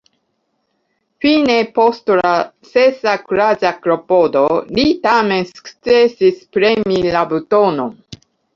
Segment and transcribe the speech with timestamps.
[1.25, 2.31] Fine, post la
[2.69, 4.43] sesa kuraĝa klopodo,
[4.79, 7.97] li tamen sukcesis premi la butonon.